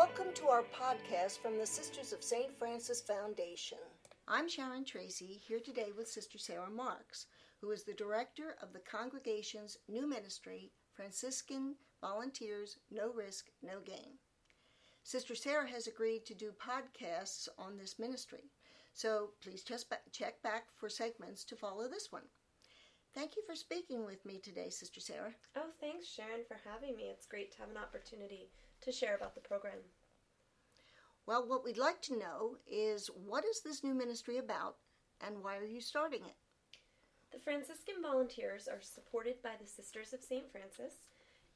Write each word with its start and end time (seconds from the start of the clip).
Welcome 0.00 0.32
to 0.36 0.48
our 0.48 0.62
podcast 0.62 1.40
from 1.40 1.58
the 1.58 1.66
Sisters 1.66 2.14
of 2.14 2.24
St. 2.24 2.58
Francis 2.58 3.02
Foundation. 3.02 3.76
I'm 4.26 4.48
Sharon 4.48 4.82
Tracy, 4.82 5.38
here 5.46 5.60
today 5.60 5.88
with 5.94 6.08
Sister 6.08 6.38
Sara 6.38 6.70
Marks, 6.70 7.26
who 7.60 7.70
is 7.70 7.82
the 7.82 7.92
director 7.92 8.56
of 8.62 8.72
the 8.72 8.78
congregation's 8.78 9.76
new 9.90 10.08
ministry, 10.08 10.72
Franciscan 10.94 11.74
Volunteers 12.00 12.78
No 12.90 13.12
Risk, 13.12 13.48
No 13.62 13.80
Gain. 13.84 14.16
Sister 15.02 15.34
Sara 15.34 15.68
has 15.68 15.86
agreed 15.86 16.24
to 16.24 16.34
do 16.34 16.52
podcasts 16.52 17.46
on 17.58 17.76
this 17.76 17.98
ministry, 17.98 18.44
so 18.94 19.32
please 19.42 19.62
just 19.62 19.92
check 20.12 20.40
back 20.42 20.64
for 20.78 20.88
segments 20.88 21.44
to 21.44 21.56
follow 21.56 21.88
this 21.90 22.10
one. 22.10 22.24
Thank 23.14 23.36
you 23.36 23.42
for 23.46 23.54
speaking 23.54 24.06
with 24.06 24.24
me 24.24 24.38
today, 24.38 24.70
Sister 24.70 25.00
Sara. 25.00 25.34
Oh, 25.56 25.72
thanks, 25.78 26.06
Sharon, 26.08 26.44
for 26.48 26.56
having 26.64 26.96
me. 26.96 27.10
It's 27.12 27.26
great 27.26 27.52
to 27.52 27.58
have 27.58 27.68
an 27.68 27.76
opportunity 27.76 28.48
to 28.82 28.92
share 28.92 29.14
about 29.14 29.34
the 29.34 29.40
program. 29.40 29.78
Well, 31.26 31.46
what 31.46 31.64
we'd 31.64 31.78
like 31.78 32.02
to 32.02 32.18
know 32.18 32.56
is 32.66 33.08
what 33.08 33.44
is 33.44 33.60
this 33.60 33.84
new 33.84 33.94
ministry 33.94 34.38
about 34.38 34.76
and 35.20 35.42
why 35.42 35.56
are 35.58 35.66
you 35.66 35.80
starting 35.80 36.24
it? 36.24 36.36
The 37.30 37.38
Franciscan 37.38 38.02
Volunteers 38.02 38.66
are 38.66 38.80
supported 38.80 39.40
by 39.42 39.52
the 39.60 39.66
Sisters 39.66 40.12
of 40.12 40.22
St. 40.22 40.50
Francis. 40.50 40.94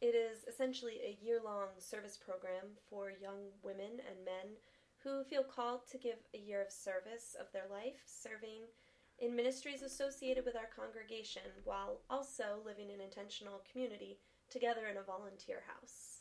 It 0.01 0.15
is 0.15 0.45
essentially 0.47 1.01
a 1.03 1.19
year 1.25 1.41
long 1.45 1.69
service 1.79 2.17
program 2.17 2.77
for 2.89 3.11
young 3.11 3.51
women 3.63 3.99
and 4.07 4.25
men 4.25 4.55
who 5.03 5.25
feel 5.25 5.43
called 5.43 5.81
to 5.91 5.99
give 5.99 6.19
a 6.35 6.39
year 6.39 6.63
of 6.63 6.71
service 6.71 7.35
of 7.41 7.47
their 7.53 7.67
life 7.71 8.03
serving 8.07 8.71
in 9.19 9.35
ministries 9.35 9.83
associated 9.83 10.45
with 10.45 10.57
our 10.57 10.69
congregation 10.75 11.43
while 11.65 12.01
also 12.09 12.61
living 12.65 12.91
in 12.91 13.01
intentional 13.01 13.63
community 13.71 14.19
together 14.51 14.87
in 14.91 14.97
a 14.97 15.03
volunteer 15.03 15.63
house. 15.67 16.14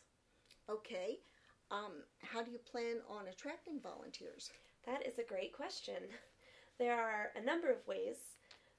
Okay. 0.69 1.19
Um, 1.71 2.03
how 2.21 2.43
do 2.43 2.51
you 2.51 2.59
plan 2.59 2.97
on 3.09 3.27
attracting 3.27 3.79
volunteers? 3.81 4.51
That 4.85 5.05
is 5.05 5.19
a 5.19 5.23
great 5.23 5.53
question. 5.53 6.03
There 6.79 6.93
are 6.93 7.31
a 7.35 7.45
number 7.45 7.71
of 7.71 7.85
ways. 7.87 8.17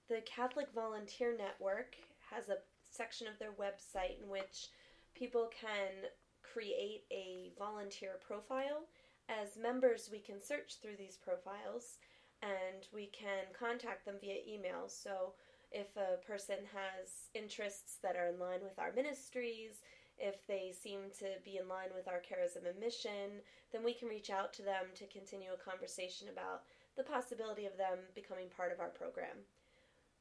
The 0.09 0.23
Catholic 0.27 0.69
Volunteer 0.75 1.37
Network 1.37 1.97
has 2.31 2.49
a 2.49 2.59
section 2.91 3.27
of 3.27 3.39
their 3.39 3.53
website 3.53 4.23
in 4.23 4.29
which 4.29 4.69
people 5.15 5.51
can 5.59 6.09
create 6.43 7.05
a 7.11 7.53
volunteer 7.59 8.19
profile. 8.27 8.87
As 9.29 9.57
members, 9.61 10.09
we 10.13 10.19
can 10.19 10.41
search 10.41 10.77
through 10.81 10.97
these 10.99 11.17
profiles 11.17 11.99
and 12.43 12.87
we 12.93 13.07
can 13.07 13.45
contact 13.59 14.05
them 14.05 14.17
via 14.21 14.41
email. 14.47 14.89
So 14.89 15.33
if 15.73 15.89
a 15.97 16.25
person 16.25 16.57
has 16.73 17.31
interests 17.35 17.99
that 18.03 18.17
are 18.17 18.29
in 18.29 18.39
line 18.39 18.61
with 18.63 18.79
our 18.79 18.93
ministries, 18.93 19.81
if 20.19 20.47
they 20.47 20.73
seem 20.73 21.11
to 21.19 21.27
be 21.45 21.59
in 21.59 21.69
line 21.69 21.91
with 21.95 22.09
our 22.09 22.23
charism 22.23 22.69
and 22.69 22.79
mission, 22.79 23.43
then 23.73 23.85
we 23.85 23.95
can 23.95 24.09
reach 24.09 24.31
out 24.31 24.53
to 24.55 24.63
them 24.63 24.87
to 24.95 25.07
continue 25.07 25.51
a 25.53 25.71
conversation 25.71 26.29
about 26.29 26.63
the 26.97 27.03
possibility 27.03 27.67
of 27.67 27.77
them 27.77 27.99
becoming 28.15 28.47
part 28.49 28.73
of 28.73 28.81
our 28.81 28.89
program. 28.89 29.43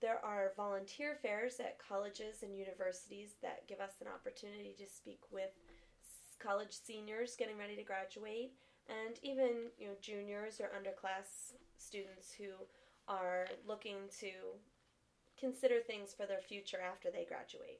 There 0.02 0.20
are 0.26 0.52
volunteer 0.58 1.16
fairs 1.22 1.60
at 1.60 1.80
colleges 1.80 2.44
and 2.44 2.58
universities 2.58 3.36
that 3.42 3.68
give 3.68 3.80
us 3.80 4.02
an 4.02 4.08
opportunity 4.08 4.76
to 4.78 4.88
speak 4.88 5.22
with 5.32 5.52
college 6.40 6.74
seniors 6.74 7.36
getting 7.38 7.58
ready 7.58 7.76
to 7.76 7.84
graduate 7.84 8.52
and 8.90 9.16
even 9.22 9.72
you 9.78 9.88
know 9.88 9.94
juniors 10.02 10.60
or 10.60 10.72
underclass 10.76 11.54
students 11.78 12.34
who 12.38 12.52
are 13.08 13.48
looking 13.66 13.96
to 14.20 14.32
consider 15.40 15.80
things 15.80 16.14
for 16.14 16.26
their 16.26 16.42
future 16.42 16.80
after 16.80 17.10
they 17.10 17.26
graduate. 17.26 17.80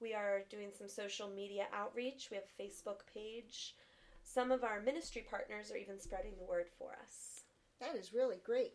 We 0.00 0.14
are 0.14 0.42
doing 0.50 0.70
some 0.76 0.88
social 0.88 1.28
media 1.28 1.66
outreach. 1.72 2.28
We 2.30 2.36
have 2.36 2.44
a 2.58 2.62
Facebook 2.62 3.00
page. 3.12 3.74
Some 4.22 4.50
of 4.50 4.64
our 4.64 4.80
ministry 4.80 5.24
partners 5.28 5.70
are 5.70 5.76
even 5.76 6.00
spreading 6.00 6.32
the 6.38 6.44
word 6.44 6.66
for 6.78 6.96
us. 7.02 7.42
That 7.80 7.96
is 7.96 8.14
really 8.14 8.38
great. 8.44 8.74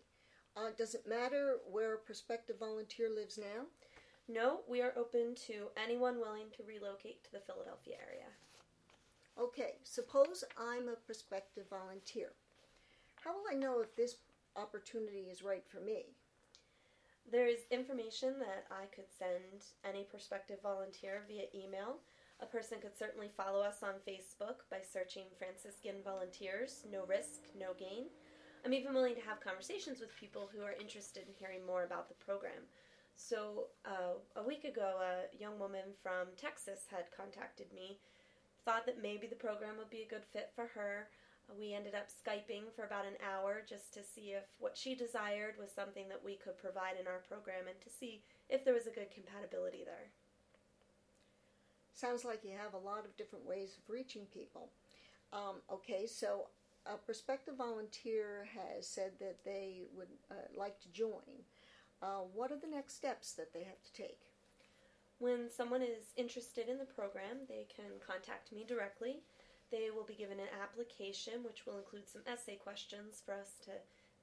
Uh, 0.56 0.70
does 0.78 0.96
it 0.96 1.08
matter 1.08 1.58
where 1.70 1.96
a 1.96 1.98
prospective 1.98 2.60
volunteer 2.60 3.10
lives 3.10 3.38
now? 3.38 3.66
No, 4.28 4.60
we 4.68 4.82
are 4.82 4.94
open 4.96 5.36
to 5.48 5.70
anyone 5.82 6.20
willing 6.20 6.52
to 6.56 6.64
relocate 6.64 7.24
to 7.24 7.32
the 7.32 7.40
Philadelphia 7.40 7.96
area. 8.08 8.28
Okay, 9.40 9.76
suppose 9.84 10.44
I'm 10.58 10.88
a 10.88 10.96
prospective 11.06 11.66
volunteer. 11.70 12.34
How 13.24 13.34
will 13.34 13.46
I 13.52 13.56
know 13.56 13.82
if 13.82 13.96
this 13.96 14.18
opportunity 14.56 15.28
is 15.32 15.44
right 15.44 15.64
for 15.68 15.80
me? 15.80 16.06
There 17.32 17.46
is 17.46 17.70
information 17.70 18.40
that 18.40 18.66
I 18.72 18.90
could 18.90 19.06
send 19.06 19.62
any 19.86 20.04
prospective 20.04 20.58
volunteer 20.64 21.22
via 21.28 21.46
email. 21.54 22.02
A 22.42 22.48
person 22.48 22.80
could 22.82 22.98
certainly 22.98 23.30
follow 23.38 23.62
us 23.62 23.84
on 23.84 24.02
Facebook 24.08 24.66
by 24.72 24.82
searching 24.82 25.26
Franciscan 25.38 26.02
Volunteers, 26.04 26.86
no 26.90 27.06
risk, 27.06 27.46
no 27.54 27.78
gain. 27.78 28.10
I'm 28.66 28.74
even 28.74 28.96
willing 28.96 29.14
to 29.14 29.22
have 29.22 29.46
conversations 29.46 30.00
with 30.00 30.16
people 30.18 30.50
who 30.50 30.64
are 30.64 30.74
interested 30.74 31.28
in 31.28 31.38
hearing 31.38 31.64
more 31.66 31.84
about 31.84 32.10
the 32.10 32.16
program. 32.16 32.66
So, 33.16 33.68
uh, 33.86 34.18
a 34.36 34.44
week 34.44 34.64
ago, 34.64 34.98
a 34.98 35.30
young 35.38 35.60
woman 35.60 35.94
from 36.02 36.34
Texas 36.36 36.88
had 36.90 37.14
contacted 37.16 37.68
me 37.76 38.00
thought 38.66 38.88
that 38.88 39.04
maybe 39.04 39.28
the 39.28 39.36
program 39.36 39.78
would 39.78 39.92
be 39.92 40.02
a 40.02 40.10
good 40.10 40.26
fit 40.34 40.50
for 40.56 40.66
her. 40.74 41.10
We 41.58 41.74
ended 41.74 41.96
up 41.96 42.08
Skyping 42.10 42.72
for 42.76 42.86
about 42.86 43.06
an 43.06 43.18
hour 43.26 43.62
just 43.68 43.94
to 43.94 44.04
see 44.04 44.32
if 44.32 44.44
what 44.60 44.78
she 44.78 44.96
desired 44.96 45.56
was 45.60 45.72
something 45.72 46.08
that 46.10 46.24
we 46.24 46.36
could 46.36 46.58
provide 46.58 46.96
in 47.00 47.08
our 47.08 47.24
program 47.28 47.68
and 47.68 47.80
to 47.82 47.90
see 47.90 48.22
if 48.50 48.64
there 48.64 48.74
was 48.74 48.88
a 48.88 48.92
good 48.92 49.12
compatibility 49.12 49.84
there. 49.84 50.12
Sounds 51.94 52.24
like 52.24 52.44
you 52.44 52.52
have 52.58 52.74
a 52.74 52.86
lot 52.86 53.06
of 53.06 53.18
different 53.18 53.46
ways 53.46 53.78
of 53.78 53.94
reaching 53.94 54.26
people. 54.34 54.70
Um, 55.34 55.62
okay, 55.72 56.08
so 56.08 56.48
a 56.86 56.98
prospective 56.98 57.56
volunteer 57.58 58.48
has 58.56 58.88
said 58.88 59.12
that 59.20 59.44
they 59.44 59.84
would 59.96 60.08
uh, 60.32 60.36
like 60.56 60.80
to 60.82 60.92
join. 60.92 61.44
Uh, 62.02 62.24
what 62.34 62.52
are 62.52 62.60
the 62.60 62.68
next 62.68 62.96
steps 62.96 63.34
that 63.34 63.54
they 63.54 63.64
have 63.64 63.84
to 63.84 63.94
take? 63.94 64.22
When 65.20 65.50
someone 65.52 65.82
is 65.82 66.14
interested 66.16 66.70
in 66.70 66.78
the 66.78 66.86
program, 66.86 67.40
they 67.50 67.68
can 67.76 68.00
contact 68.06 68.54
me 68.54 68.64
directly. 68.66 69.18
They 69.72 69.90
will 69.94 70.06
be 70.06 70.16
given 70.16 70.40
an 70.40 70.54
application, 70.62 71.44
which 71.44 71.66
will 71.66 71.78
include 71.78 72.10
some 72.10 72.22
essay 72.26 72.56
questions 72.56 73.22
for 73.24 73.34
us 73.34 73.54
to, 73.66 73.72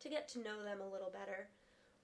to 0.03 0.09
get 0.09 0.29
to 0.31 0.43
know 0.43 0.63
them 0.63 0.81
a 0.81 0.93
little 0.93 1.11
better. 1.11 1.49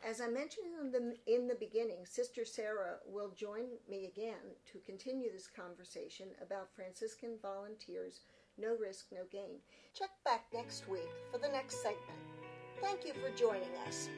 As 0.03 0.21
I 0.21 0.27
mentioned 0.29 0.75
in 0.81 0.91
the, 0.91 1.17
in 1.27 1.47
the 1.47 1.55
beginning, 1.55 2.05
Sister 2.07 2.45
Sara 2.45 2.99
will 3.07 3.31
join 3.31 3.79
me 3.89 4.07
again 4.07 4.57
to 4.73 4.79
continue 4.79 5.31
this 5.31 5.47
conversation 5.47 6.35
about 6.43 6.75
Franciscan 6.75 7.39
volunteers, 7.43 8.25
no 8.61 8.77
risk, 8.77 9.07
no 9.13 9.23
gain. 9.31 9.59
Check 9.95 10.11
back 10.25 10.45
next 10.53 10.89
week 10.89 11.11
for 11.33 11.39
the 11.39 11.49
next 11.49 11.83
segment. 11.83 12.21
Thank 12.81 13.07
you 13.07 13.13
for 13.15 13.31
joining 13.37 13.75
us. 13.87 14.09